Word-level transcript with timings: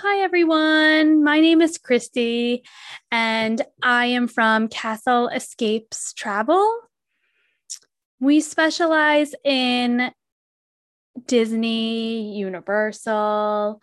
Hi, 0.00 0.20
everyone. 0.22 1.24
My 1.24 1.40
name 1.40 1.60
is 1.60 1.76
Kristie, 1.76 2.60
and 3.10 3.60
I 3.82 4.06
am 4.06 4.28
from 4.28 4.68
Castle 4.68 5.26
Escapes 5.26 6.12
Travel. 6.12 6.72
We 8.20 8.40
specialize 8.40 9.34
in 9.44 10.12
Disney, 11.26 12.32
Universal, 12.38 13.80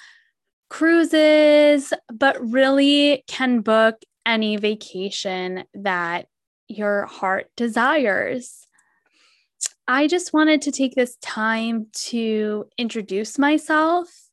cruises, 0.69 1.91
but 2.13 2.39
really 2.39 3.25
can 3.27 3.59
book 3.59 3.97
any 4.25 4.55
vacation 4.55 5.65
that 5.73 6.27
your 6.69 7.07
heart 7.07 7.47
desires. 7.57 8.65
I 9.85 10.07
just 10.07 10.31
wanted 10.31 10.61
to 10.61 10.71
take 10.71 10.95
this 10.95 11.17
time 11.17 11.87
to 12.05 12.69
introduce 12.77 13.37
myself 13.37 14.24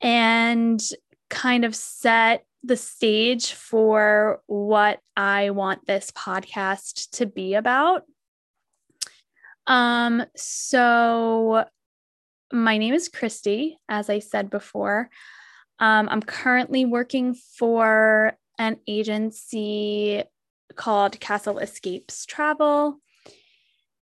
and 0.00 0.80
kind 1.28 1.64
of 1.64 1.74
set 1.74 2.44
the 2.62 2.76
stage 2.76 3.52
for 3.52 4.42
what 4.46 5.00
I 5.16 5.50
want 5.50 5.86
this 5.86 6.10
podcast 6.10 7.10
to 7.12 7.26
be 7.26 7.54
about. 7.54 8.02
Um, 9.66 10.24
so 10.36 11.64
my 12.52 12.78
name 12.78 12.94
is 12.94 13.08
Kristie, 13.08 13.74
as 13.88 14.10
I 14.10 14.18
said 14.18 14.50
before. 14.50 15.08
Um, 15.78 16.08
I'm 16.10 16.22
currently 16.22 16.84
working 16.84 17.34
for 17.34 18.34
an 18.58 18.78
agency 18.86 20.22
called 20.76 21.20
Castle 21.20 21.58
Escapes 21.58 22.26
Travel, 22.26 22.98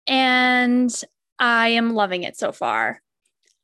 and 0.07 0.93
I 1.39 1.69
am 1.71 1.95
loving 1.95 2.23
it 2.23 2.37
so 2.37 2.53
far. 2.53 3.01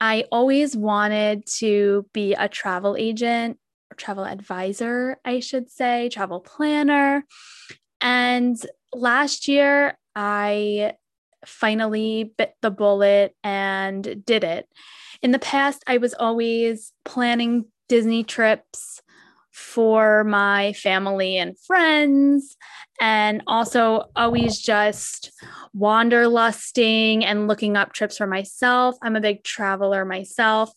I 0.01 0.25
always 0.33 0.77
wanted 0.77 1.47
to 1.59 2.07
be 2.13 2.35
a 2.35 2.49
travel 2.49 2.97
agent 2.99 3.59
travel 3.97 4.25
advisor, 4.25 5.19
I 5.25 5.41
should 5.41 5.71
say, 5.71 6.09
travel 6.09 6.41
planner. 6.41 7.25
And 8.01 8.57
last 8.93 9.49
year, 9.49 9.99
I 10.17 10.95
finally 11.45 12.33
bit 12.37 12.55
the 12.63 12.71
bullet 12.71 13.35
and 13.43 14.25
did 14.25 14.45
it. 14.45 14.69
In 15.23 15.33
the 15.33 15.39
past, 15.39 15.83
I 15.87 15.99
was 15.99 16.15
always 16.15 16.93
planning 17.05 17.67
Disney 17.89 18.25
trips 18.25 19.03
for 19.61 20.25
my 20.25 20.73
family 20.73 21.37
and 21.37 21.59
friends, 21.59 22.57
and 23.01 23.43
also 23.47 24.11
always 24.17 24.59
just 24.59 25.33
wanderlusting 25.77 27.23
and 27.25 27.47
looking 27.47 27.77
up 27.77 27.93
trips 27.93 28.17
for 28.17 28.27
myself. 28.27 28.97
I'm 29.03 29.17
a 29.17 29.21
big 29.21 29.45
traveler 29.45 30.05
myself. 30.05 30.73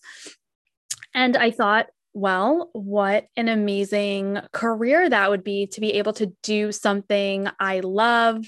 And 1.15 1.37
I 1.37 1.51
thought, 1.51 1.87
well, 2.13 2.69
what 2.73 3.27
an 3.35 3.47
amazing 3.47 4.39
career 4.51 5.09
that 5.09 5.29
would 5.29 5.43
be 5.43 5.67
to 5.67 5.81
be 5.81 5.93
able 5.93 6.13
to 6.13 6.33
do 6.43 6.71
something 6.71 7.47
I 7.59 7.79
love 7.79 8.45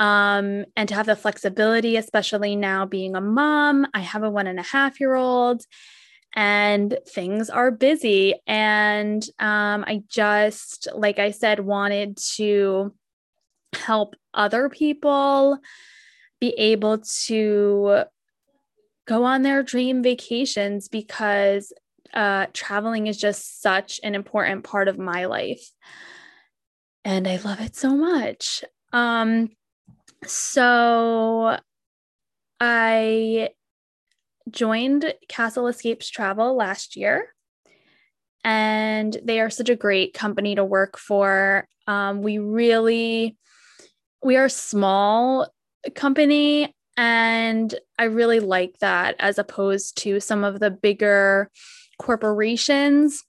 um, 0.00 0.64
and 0.76 0.88
to 0.88 0.94
have 0.94 1.06
the 1.06 1.16
flexibility, 1.16 1.96
especially 1.96 2.56
now 2.56 2.84
being 2.84 3.16
a 3.16 3.20
mom. 3.20 3.86
I 3.94 4.00
have 4.00 4.22
a 4.22 4.30
one 4.30 4.46
and 4.46 4.58
a 4.58 4.62
half 4.62 5.00
year 5.00 5.14
old 5.14 5.64
and 6.34 6.98
things 7.08 7.48
are 7.48 7.70
busy. 7.70 8.34
And 8.46 9.24
um, 9.38 9.84
I 9.86 10.02
just, 10.08 10.88
like 10.94 11.18
I 11.18 11.30
said, 11.30 11.60
wanted 11.60 12.18
to 12.36 12.94
help 13.74 14.16
other 14.32 14.68
people 14.68 15.58
be 16.40 16.50
able 16.50 16.98
to 17.26 18.04
go 19.06 19.24
on 19.24 19.42
their 19.42 19.62
dream 19.62 20.02
vacations 20.02 20.88
because 20.88 21.72
uh, 22.12 22.46
traveling 22.52 23.06
is 23.06 23.16
just 23.16 23.60
such 23.60 24.00
an 24.02 24.14
important 24.14 24.64
part 24.64 24.88
of 24.88 24.98
my 24.98 25.26
life. 25.26 25.70
And 27.04 27.28
I 27.28 27.36
love 27.36 27.60
it 27.60 27.76
so 27.76 27.94
much. 27.94 28.64
Um, 28.92 29.50
so 30.24 31.58
I 32.60 33.50
joined 34.50 35.14
Castle 35.28 35.68
Escapes 35.68 36.08
Travel 36.08 36.56
last 36.56 36.96
year. 36.96 37.28
And 38.42 39.16
they 39.24 39.40
are 39.40 39.50
such 39.50 39.70
a 39.70 39.76
great 39.76 40.12
company 40.12 40.54
to 40.54 40.64
work 40.64 40.98
for. 40.98 41.66
Um, 41.86 42.22
we 42.22 42.38
really, 42.38 43.36
we 44.22 44.36
are 44.36 44.46
a 44.46 44.50
small 44.50 45.48
company, 45.94 46.74
and 46.96 47.74
I 47.98 48.04
really 48.04 48.40
like 48.40 48.78
that 48.80 49.16
as 49.18 49.38
opposed 49.38 49.98
to 49.98 50.20
some 50.20 50.44
of 50.44 50.60
the 50.60 50.70
bigger 50.70 51.50
corporations 51.98 53.22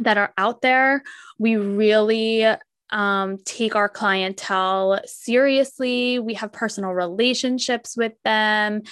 that 0.00 0.18
are 0.18 0.32
out 0.38 0.62
there. 0.62 1.02
We 1.38 1.56
really 1.56 2.46
um, 2.90 3.38
take 3.44 3.76
our 3.76 3.88
clientele 3.88 5.00
seriously. 5.06 6.18
We 6.18 6.34
have 6.34 6.52
personal 6.52 6.92
relationships 6.92 7.96
with 7.96 8.12
them. 8.24 8.82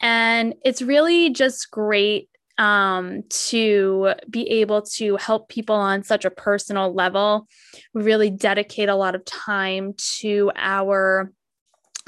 And 0.00 0.54
it's 0.64 0.82
really 0.82 1.30
just 1.30 1.70
great 1.70 2.28
um, 2.58 3.22
to 3.28 4.14
be 4.30 4.48
able 4.48 4.82
to 4.82 5.16
help 5.16 5.48
people 5.48 5.76
on 5.76 6.02
such 6.02 6.24
a 6.24 6.30
personal 6.30 6.92
level. 6.94 7.46
We 7.94 8.02
really 8.02 8.30
dedicate 8.30 8.88
a 8.88 8.94
lot 8.94 9.14
of 9.14 9.24
time 9.24 9.94
to 10.18 10.52
our 10.56 11.32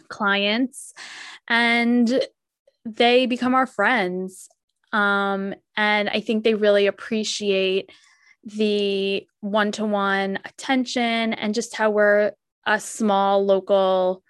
clients 0.08 0.94
and 1.48 2.22
they 2.84 3.26
become 3.26 3.54
our 3.54 3.66
friends. 3.66 4.48
Um, 4.92 5.54
and 5.76 6.08
I 6.08 6.20
think 6.20 6.44
they 6.44 6.54
really 6.54 6.86
appreciate 6.86 7.90
the 8.44 9.26
one 9.40 9.72
to 9.72 9.84
one 9.84 10.38
attention 10.44 11.34
and 11.34 11.54
just 11.54 11.76
how 11.76 11.90
we're 11.90 12.32
a 12.66 12.80
small 12.80 13.44
local 13.44 14.22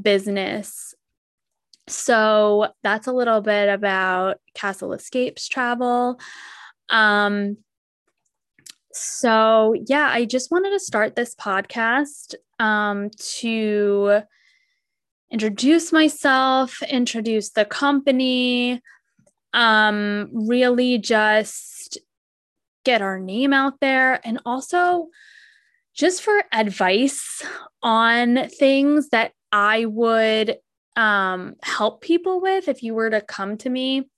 business 0.00 0.94
so 1.90 2.72
that's 2.82 3.06
a 3.06 3.12
little 3.12 3.40
bit 3.40 3.68
about 3.68 4.38
Castle 4.54 4.92
Escapes 4.92 5.48
travel. 5.48 6.20
Um, 6.88 7.58
so 8.92 9.74
yeah, 9.86 10.08
I 10.10 10.24
just 10.24 10.50
wanted 10.50 10.70
to 10.70 10.80
start 10.80 11.14
this 11.14 11.34
podcast 11.34 12.34
um, 12.58 13.10
to 13.38 14.22
introduce 15.30 15.92
myself, 15.92 16.82
introduce 16.82 17.50
the 17.50 17.64
company, 17.64 18.80
um, 19.52 20.30
really 20.32 20.98
just 20.98 21.98
get 22.84 23.02
our 23.02 23.18
name 23.18 23.52
out 23.52 23.80
there, 23.80 24.26
and 24.26 24.40
also 24.46 25.08
just 25.94 26.22
for 26.22 26.42
advice 26.52 27.42
on 27.82 28.48
things 28.48 29.10
that 29.10 29.32
I 29.52 29.84
would 29.84 30.58
um, 30.98 31.54
help 31.62 32.00
people 32.00 32.40
with 32.40 32.66
if 32.66 32.82
you 32.82 32.92
were 32.92 33.08
to 33.08 33.20
come 33.20 33.56
to 33.58 33.70
me. 33.70 34.10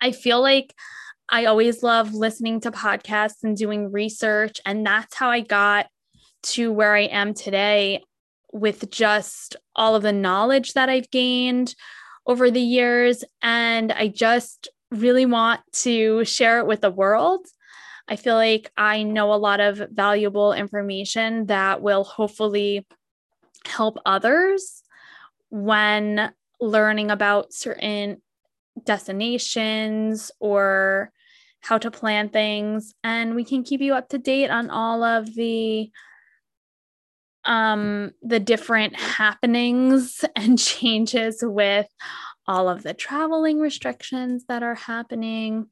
I 0.00 0.12
feel 0.12 0.40
like 0.40 0.74
I 1.28 1.44
always 1.44 1.82
love 1.82 2.14
listening 2.14 2.60
to 2.62 2.70
podcasts 2.70 3.44
and 3.44 3.54
doing 3.54 3.92
research. 3.92 4.58
And 4.64 4.86
that's 4.86 5.14
how 5.14 5.28
I 5.28 5.40
got 5.40 5.86
to 6.44 6.72
where 6.72 6.94
I 6.94 7.02
am 7.02 7.34
today 7.34 8.02
with 8.54 8.90
just 8.90 9.56
all 9.76 9.94
of 9.94 10.02
the 10.02 10.12
knowledge 10.12 10.72
that 10.72 10.88
I've 10.88 11.10
gained 11.10 11.74
over 12.26 12.50
the 12.50 12.60
years. 12.60 13.22
And 13.42 13.92
I 13.92 14.08
just 14.08 14.68
really 14.90 15.26
want 15.26 15.60
to 15.72 16.24
share 16.24 16.58
it 16.60 16.66
with 16.66 16.80
the 16.80 16.90
world. 16.90 17.46
I 18.08 18.16
feel 18.16 18.36
like 18.36 18.72
I 18.78 19.02
know 19.02 19.34
a 19.34 19.36
lot 19.36 19.60
of 19.60 19.82
valuable 19.90 20.54
information 20.54 21.46
that 21.46 21.82
will 21.82 22.04
hopefully 22.04 22.86
help 23.66 23.98
others 24.06 24.77
when 25.50 26.32
learning 26.60 27.10
about 27.10 27.52
certain 27.52 28.20
destinations 28.84 30.30
or 30.40 31.12
how 31.60 31.78
to 31.78 31.90
plan 31.90 32.28
things 32.28 32.94
and 33.02 33.34
we 33.34 33.44
can 33.44 33.64
keep 33.64 33.80
you 33.80 33.94
up 33.94 34.08
to 34.08 34.18
date 34.18 34.50
on 34.50 34.70
all 34.70 35.02
of 35.02 35.34
the 35.34 35.90
um 37.44 38.12
the 38.22 38.38
different 38.38 38.94
happenings 38.94 40.24
and 40.36 40.58
changes 40.58 41.38
with 41.42 41.88
all 42.46 42.68
of 42.68 42.82
the 42.82 42.94
traveling 42.94 43.58
restrictions 43.58 44.44
that 44.48 44.62
are 44.62 44.74
happening 44.74 45.66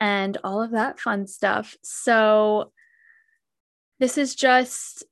and 0.00 0.38
all 0.42 0.62
of 0.62 0.70
that 0.72 0.98
fun 0.98 1.26
stuff. 1.26 1.76
So 1.82 2.72
this 3.98 4.16
is 4.16 4.34
just 4.34 5.04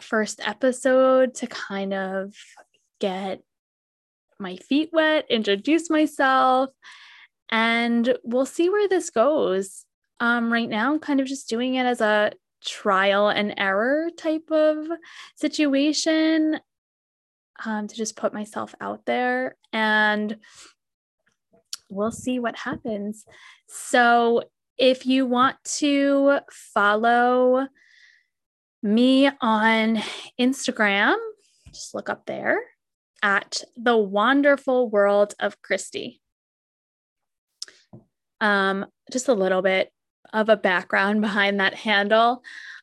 first 0.00 0.40
episode 0.46 1.34
to 1.36 1.46
kind 1.46 1.92
of 1.92 2.34
get 3.00 3.42
my 4.38 4.56
feet 4.56 4.90
wet, 4.92 5.26
introduce 5.28 5.90
myself, 5.90 6.70
and 7.50 8.16
we'll 8.22 8.46
see 8.46 8.68
where 8.68 8.88
this 8.88 9.10
goes. 9.10 9.84
Um, 10.20 10.52
right 10.52 10.68
now, 10.68 10.92
I'm 10.92 11.00
kind 11.00 11.20
of 11.20 11.26
just 11.26 11.48
doing 11.48 11.74
it 11.74 11.84
as 11.84 12.00
a 12.00 12.32
trial 12.64 13.28
and 13.28 13.54
error 13.56 14.10
type 14.16 14.50
of 14.50 14.86
situation 15.36 16.60
um, 17.64 17.88
to 17.88 17.94
just 17.94 18.16
put 18.16 18.34
myself 18.34 18.74
out 18.80 19.04
there 19.06 19.56
and 19.72 20.36
we'll 21.90 22.12
see 22.12 22.38
what 22.38 22.56
happens. 22.56 23.24
So, 23.68 24.44
if 24.78 25.04
you 25.04 25.26
want 25.26 25.56
to 25.64 26.38
follow 26.50 27.66
me 28.82 29.30
on 29.40 30.02
Instagram, 30.38 31.16
just 31.72 31.94
look 31.94 32.08
up 32.08 32.26
there 32.26 32.60
at 33.22 33.62
the 33.76 33.96
wanderful 33.96 34.88
world 34.88 35.34
of 35.38 35.60
Kristie. 35.62 36.20
Um, 38.40 38.86
just 39.12 39.28
a 39.28 39.34
little 39.34 39.62
bit 39.62 39.92
of 40.32 40.48
a 40.48 40.56
background 40.56 41.20
behind 41.20 41.60
that 41.60 41.74
handle. 41.74 42.42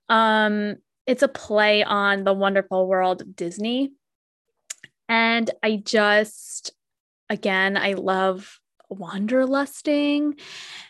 Um, 0.10 0.76
it's 1.06 1.24
a 1.24 1.28
play 1.28 1.84
on 1.84 2.24
the 2.24 2.34
wonderful 2.34 2.88
world 2.88 3.22
of 3.22 3.36
Disney. 3.36 3.94
And 5.10 5.50
I 5.64 5.82
just, 5.84 6.74
again, 7.30 7.78
I 7.78 7.94
love 7.94 8.60
wanderlusting. 8.92 10.40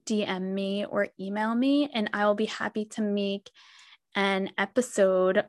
DM 0.06 0.54
me 0.54 0.84
or 0.84 1.08
email 1.18 1.54
me, 1.54 1.90
and 1.92 2.10
I 2.12 2.26
will 2.26 2.34
be 2.34 2.46
happy 2.46 2.86
to 2.86 3.02
make 3.02 3.50
an 4.14 4.50
episode 4.58 5.44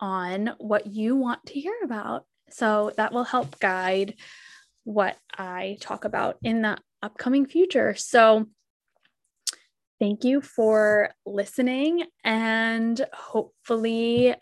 on 0.00 0.52
what 0.58 0.86
you 0.86 1.16
want 1.16 1.44
to 1.46 1.60
hear 1.60 1.74
about. 1.84 2.24
So 2.50 2.92
that 2.96 3.12
will 3.12 3.24
help 3.24 3.58
guide 3.58 4.14
what 4.84 5.16
I 5.36 5.78
talk 5.80 6.04
about 6.04 6.36
in 6.42 6.62
the 6.62 6.78
upcoming 7.02 7.46
future. 7.46 7.94
So 7.96 8.46
thank 9.98 10.24
you 10.24 10.40
for 10.40 11.10
listening, 11.24 12.04
and 12.24 13.04
hopefully, 13.12 14.34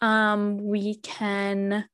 um, 0.00 0.58
we 0.58 0.96
can 0.96 1.84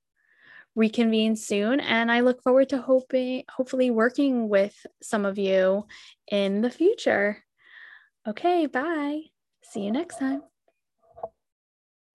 reconvene 0.78 1.34
soon 1.34 1.80
and 1.80 2.10
i 2.10 2.20
look 2.20 2.42
forward 2.42 2.68
to 2.68 2.78
hoping 2.78 3.42
hopefully 3.50 3.90
working 3.90 4.48
with 4.48 4.86
some 5.02 5.26
of 5.26 5.36
you 5.36 5.84
in 6.30 6.60
the 6.60 6.70
future. 6.70 7.42
Okay 8.26 8.66
bye. 8.66 9.22
See 9.62 9.80
you 9.80 9.90
next 9.90 10.18
time 10.18 10.42